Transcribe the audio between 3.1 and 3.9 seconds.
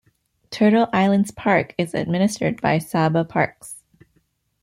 Parks.